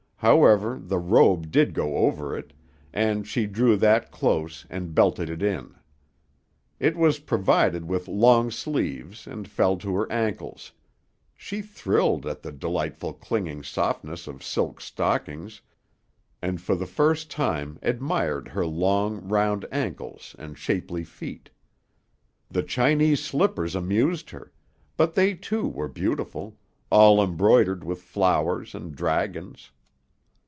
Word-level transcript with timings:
However, 0.23 0.77
the 0.79 0.99
robe 0.99 1.49
did 1.49 1.73
go 1.73 1.95
over 1.97 2.37
it, 2.37 2.53
and 2.93 3.27
she 3.27 3.47
drew 3.47 3.75
that 3.77 4.11
close 4.11 4.67
and 4.69 4.93
belted 4.93 5.31
it 5.31 5.41
in. 5.41 5.73
It 6.79 6.95
was 6.95 7.17
provided 7.17 7.85
with 7.85 8.07
long 8.07 8.51
sleeves 8.51 9.25
and 9.25 9.47
fell 9.47 9.77
to 9.77 9.95
her 9.95 10.11
ankles. 10.11 10.73
She 11.35 11.63
thrilled 11.63 12.27
at 12.27 12.43
the 12.43 12.51
delightful 12.51 13.13
clinging 13.13 13.63
softness 13.63 14.27
of 14.27 14.43
silk 14.43 14.79
stockings 14.79 15.59
and 16.39 16.61
for 16.61 16.75
the 16.75 16.85
first 16.85 17.31
time 17.31 17.79
admired 17.81 18.49
her 18.49 18.67
long, 18.67 19.27
round 19.27 19.65
ankles 19.71 20.35
and 20.37 20.55
shapely 20.55 21.03
feet. 21.03 21.49
The 22.47 22.61
Chinese 22.61 23.25
slippers 23.25 23.73
amused 23.73 24.29
her, 24.29 24.51
but 24.97 25.15
they 25.15 25.33
too 25.33 25.67
were 25.67 25.87
beautiful, 25.87 26.59
all 26.91 27.23
embroidered 27.23 27.83
with 27.83 28.03
flowers 28.03 28.75
and 28.75 28.95
dragons. 28.95 29.71